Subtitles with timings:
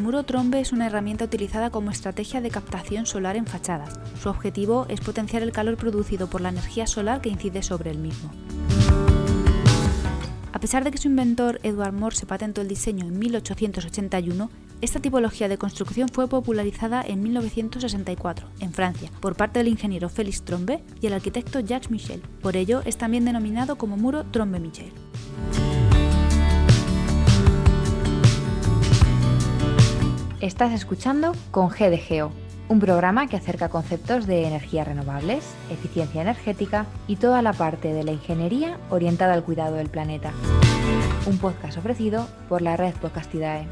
[0.00, 3.98] muro trombe es una herramienta utilizada como estrategia de captación solar en fachadas.
[4.20, 7.98] Su objetivo es potenciar el calor producido por la energía solar que incide sobre el
[7.98, 8.30] mismo.
[10.52, 15.48] A pesar de que su inventor Edward Morse patentó el diseño en 1881, esta tipología
[15.48, 21.06] de construcción fue popularizada en 1964 en Francia por parte del ingeniero Félix Trombe y
[21.06, 22.22] el arquitecto Jacques Michel.
[22.42, 24.92] Por ello es también denominado como muro Trombe-Michel.
[30.40, 32.30] Estás escuchando con GDGO,
[32.68, 38.04] un programa que acerca conceptos de energías renovables, eficiencia energética y toda la parte de
[38.04, 40.32] la ingeniería orientada al cuidado del planeta.
[41.26, 43.66] Un podcast ofrecido por la red Podcastidae.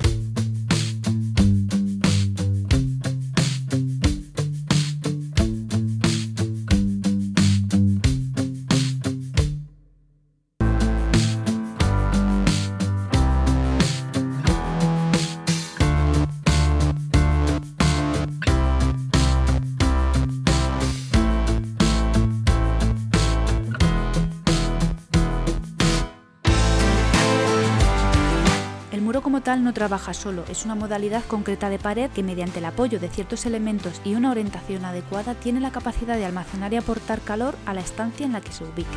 [29.41, 33.09] Tal no trabaja solo, es una modalidad concreta de pared que mediante el apoyo de
[33.09, 37.75] ciertos elementos y una orientación adecuada tiene la capacidad de almacenar y aportar calor a
[37.75, 38.97] la estancia en la que se ubique.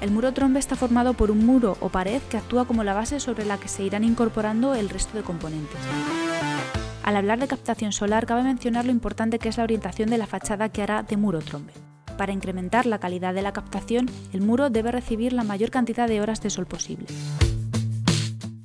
[0.00, 3.20] El muro trombe está formado por un muro o pared que actúa como la base
[3.20, 5.78] sobre la que se irán incorporando el resto de componentes.
[7.02, 10.26] Al hablar de captación solar cabe mencionar lo importante que es la orientación de la
[10.26, 11.72] fachada que hará de muro trombe.
[12.16, 16.20] Para incrementar la calidad de la captación, el muro debe recibir la mayor cantidad de
[16.20, 17.06] horas de sol posible.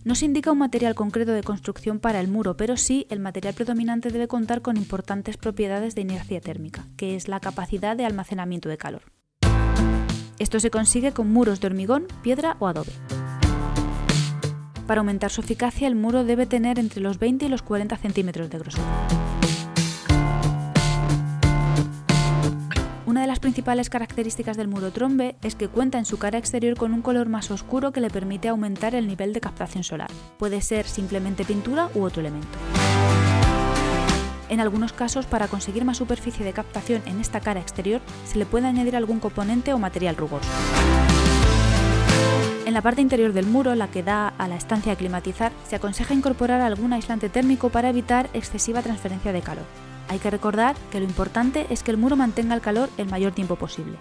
[0.06, 3.56] No se indica un material concreto de construcción para el muro, pero sí el material
[3.56, 8.70] predominante debe contar con importantes propiedades de inercia térmica, que es la capacidad de almacenamiento
[8.70, 9.02] de calor.
[10.38, 12.92] Esto se consigue con muros de hormigón, piedra o adobe.
[14.86, 18.52] Para aumentar su eficacia, el muro debe tener entre los 20 y los 40 centímetros
[18.52, 18.84] de grosor.
[23.46, 27.30] Principales características del muro trombe es que cuenta en su cara exterior con un color
[27.30, 30.10] más oscuro que le permite aumentar el nivel de captación solar.
[30.40, 32.58] Puede ser simplemente pintura u otro elemento.
[34.50, 38.48] En algunos casos, para conseguir más superficie de captación en esta cara exterior, se le
[38.48, 40.50] puede añadir algún componente o material rugoso.
[42.66, 45.76] En la parte interior del muro, la que da a la estancia a climatizar, se
[45.76, 49.85] aconseja incorporar algún aislante térmico para evitar excesiva transferencia de calor.
[50.08, 53.34] Hay que recordar que lo importante es que el muro mantenga el calor el mayor
[53.34, 53.98] tiempo posible.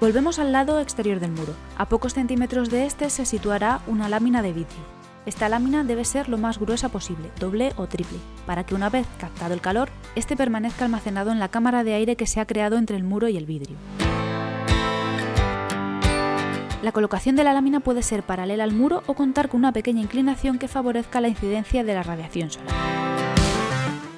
[0.00, 1.54] Volvemos al lado exterior del muro.
[1.76, 4.96] A pocos centímetros de este se situará una lámina de vidrio.
[5.24, 9.06] Esta lámina debe ser lo más gruesa posible, doble o triple, para que una vez
[9.18, 12.76] captado el calor, este permanezca almacenado en la cámara de aire que se ha creado
[12.76, 13.76] entre el muro y el vidrio.
[16.86, 20.00] La colocación de la lámina puede ser paralela al muro o contar con una pequeña
[20.02, 22.72] inclinación que favorezca la incidencia de la radiación solar.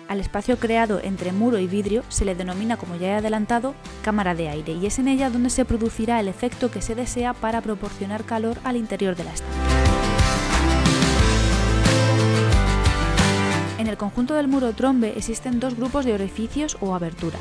[0.06, 4.34] Al espacio creado entre muro y vidrio se le denomina, como ya he adelantado, cámara
[4.34, 7.62] de aire y es en ella donde se producirá el efecto que se desea para
[7.62, 9.62] proporcionar calor al interior de la estancia.
[13.78, 17.40] En el conjunto del muro trombe existen dos grupos de orificios o aberturas.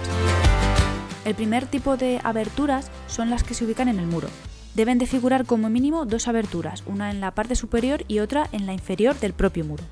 [1.25, 4.29] El primer tipo de aberturas son las que se ubican en el muro,
[4.77, 8.67] deben de figurar como mínimo dos aberturas, una en la parte superior y otra en
[8.67, 9.83] la inferior del propio muro.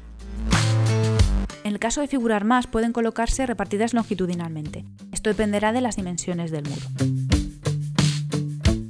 [1.64, 4.86] En el caso de figurar más, pueden colocarse repartidas longitudinalmente.
[5.12, 6.86] Esto dependerá de las dimensiones del muro.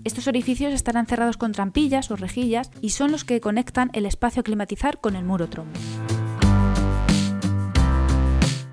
[0.04, 4.42] Estos orificios estarán cerrados con trampillas o rejillas y son los que conectan el espacio
[4.42, 5.80] a climatizar con el muro trombo.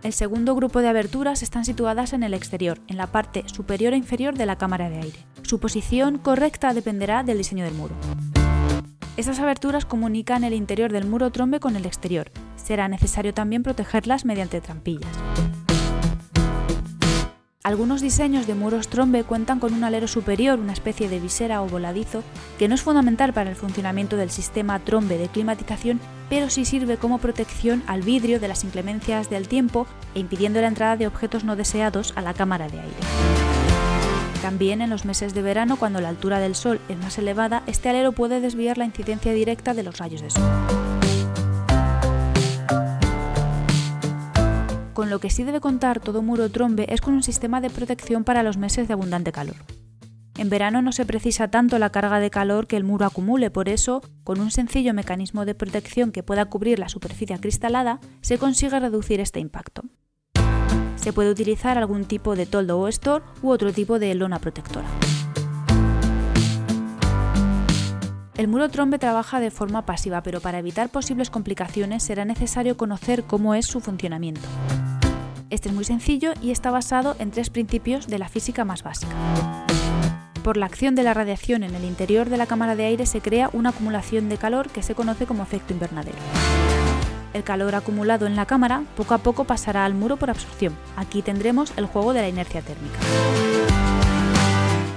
[0.03, 3.97] El segundo grupo de aberturas están situadas en el exterior, en la parte superior e
[3.97, 5.32] inferior de la cámara de aire.
[5.53, 7.95] Su posición correcta dependerá del diseño del muro.
[9.19, 12.31] Estas aberturas comunican el interior del muro trombe con el exterior.
[12.57, 15.11] Será necesario también protegerlas mediante trampillas.
[17.63, 21.69] Algunos diseños de muros trombe cuentan con un alero superior, una especie de visera o
[21.69, 22.23] voladizo,
[22.59, 26.01] que no es fundamental para el funcionamiento del sistema trombe de climatización,
[26.31, 30.69] pero sí sirve como protección al vidrio de las inclemencias del tiempo e impidiendo la
[30.69, 33.42] entrada de objetos no deseados a la cámara de aire.
[34.43, 37.89] También en los meses de verano, cuando la altura del Sol es más elevada, este
[37.89, 40.43] alero puede desviar la incidencia directa de los rayos de sol.
[44.95, 48.25] Con lo que sí debe contar todo muro trombe es con un sistema de protección
[48.25, 49.57] para los meses de abundante calor.
[50.37, 53.69] En verano no se precisa tanto la carga de calor que el muro acumule, por
[53.69, 58.81] eso, con un sencillo mecanismo de protección que pueda cubrir la superficie acristalada, se consigue
[58.81, 59.83] reducir este impacto.
[61.03, 64.87] Se puede utilizar algún tipo de toldo o store u otro tipo de lona protectora.
[68.37, 73.25] El muro trombe trabaja de forma pasiva, pero para evitar posibles complicaciones será necesario conocer
[73.25, 74.49] cómo es su funcionamiento.
[75.51, 79.13] Este es muy sencillo y está basado en tres principios de la física más básica.
[80.45, 83.21] Por la acción de la radiación en el interior de la cámara de aire se
[83.21, 86.19] crea una acumulación de calor que se conoce como efecto invernadero.
[87.35, 90.75] El calor acumulado en la cámara poco a poco pasará al muro por absorción.
[90.97, 92.99] Aquí tendremos el juego de la inercia térmica.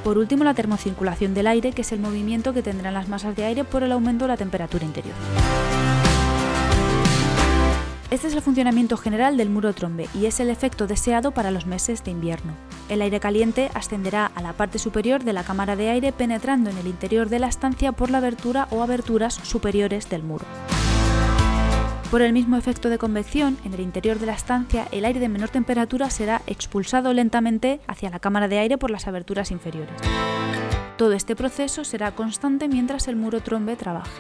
[0.04, 3.46] Por último, la termocirculación del aire, que es el movimiento que tendrán las masas de
[3.46, 5.16] aire por el aumento de la temperatura interior.
[8.12, 11.66] Este es el funcionamiento general del muro trombe y es el efecto deseado para los
[11.66, 12.54] meses de invierno.
[12.88, 16.78] El aire caliente ascenderá a la parte superior de la cámara de aire penetrando en
[16.78, 20.46] el interior de la estancia por la abertura o aberturas superiores del muro.
[22.16, 25.28] Por el mismo efecto de convección, en el interior de la estancia el aire de
[25.28, 29.94] menor temperatura será expulsado lentamente hacia la cámara de aire por las aberturas inferiores.
[30.98, 34.14] Todo este proceso será constante mientras el muro trombe trabaje.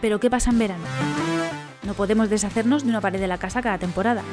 [0.00, 0.84] Pero ¿qué pasa en verano?
[1.84, 4.24] No podemos deshacernos de una pared de la casa cada temporada.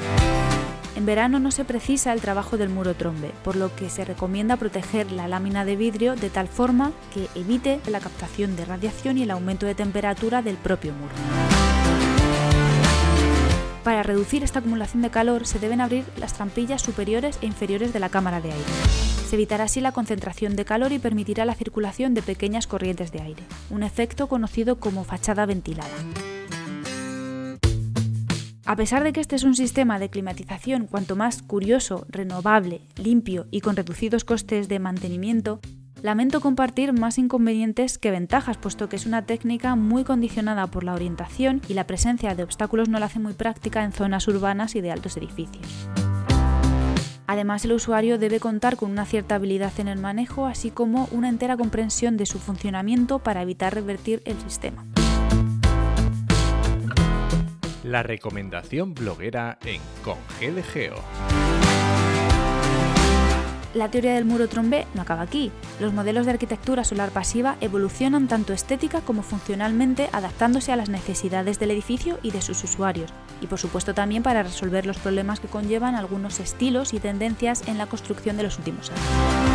[0.96, 4.58] En verano no se precisa el trabajo del muro trombe, por lo que se recomienda
[4.58, 9.24] proteger la lámina de vidrio de tal forma que evite la captación de radiación y
[9.24, 11.14] el aumento de temperatura del propio muro.
[13.84, 18.00] Para reducir esta acumulación de calor se deben abrir las trampillas superiores e inferiores de
[18.00, 18.66] la cámara de aire.
[19.28, 23.22] Se evitará así la concentración de calor y permitirá la circulación de pequeñas corrientes de
[23.22, 25.90] aire, un efecto conocido como fachada ventilada.
[28.66, 33.48] A pesar de que este es un sistema de climatización cuanto más curioso, renovable, limpio
[33.50, 35.60] y con reducidos costes de mantenimiento,
[36.04, 40.94] lamento compartir más inconvenientes que ventajas, puesto que es una técnica muy condicionada por la
[40.94, 44.82] orientación y la presencia de obstáculos no la hace muy práctica en zonas urbanas y
[44.82, 45.66] de altos edificios.
[47.26, 51.30] Además, el usuario debe contar con una cierta habilidad en el manejo, así como una
[51.30, 54.86] entera comprensión de su funcionamiento para evitar revertir el sistema.
[57.92, 60.96] La recomendación bloguera en Con Geo.
[63.74, 65.52] La teoría del muro trombe no acaba aquí.
[65.82, 71.60] Los modelos de arquitectura solar pasiva evolucionan tanto estética como funcionalmente adaptándose a las necesidades
[71.60, 73.12] del edificio y de sus usuarios,
[73.42, 77.78] y por supuesto también para resolver los problemas que conllevan algunos estilos y tendencias en
[77.78, 79.51] la construcción de los últimos años.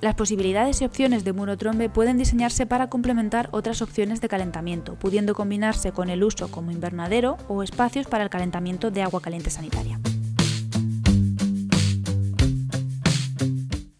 [0.00, 4.94] Las posibilidades y opciones de muro trombe pueden diseñarse para complementar otras opciones de calentamiento,
[4.94, 9.50] pudiendo combinarse con el uso como invernadero o espacios para el calentamiento de agua caliente
[9.50, 10.00] sanitaria.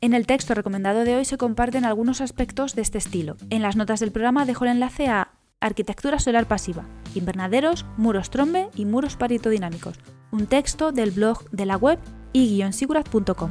[0.01, 3.37] En el texto recomendado de hoy se comparten algunos aspectos de este estilo.
[3.51, 8.71] En las notas del programa dejo el enlace a Arquitectura solar pasiva, invernaderos, muros trombe
[8.75, 9.99] y muros paritodinámicos,
[10.31, 11.99] un texto del blog de la web
[12.33, 13.51] y-sigurat.com.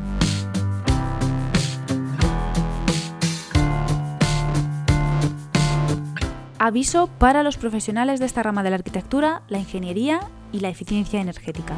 [6.69, 10.19] Aviso para los profesionales de esta rama de la arquitectura, la ingeniería
[10.51, 11.73] y la eficiencia energética.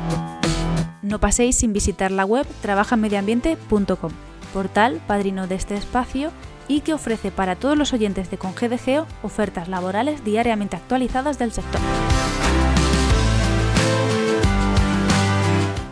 [1.02, 4.12] No paséis sin visitar la web trabajamediambiente.com,
[4.54, 6.34] portal padrino de este espacio
[6.68, 11.80] y que ofrece para todos los oyentes de Congedegeo ofertas laborales diariamente actualizadas del sector.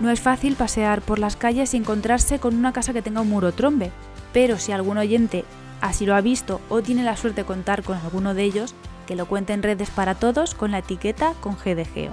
[0.01, 3.29] No es fácil pasear por las calles y encontrarse con una casa que tenga un
[3.29, 3.91] muro trombe,
[4.33, 5.45] pero si algún oyente
[5.81, 8.73] así lo ha visto o tiene la suerte de contar con alguno de ellos,
[9.07, 12.11] que lo cuente en redes para todos con la etiqueta con GDGeo.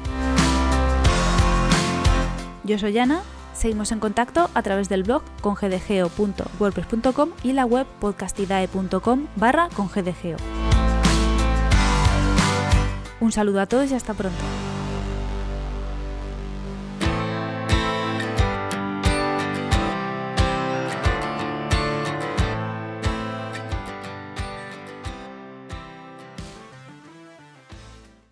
[2.64, 3.22] Yo soy Ana,
[3.54, 10.38] seguimos en contacto a través del blog congdgeo.wordpress.com y la web podcastidae.com barra congdgeo.
[13.20, 14.42] Un saludo a todos y hasta pronto.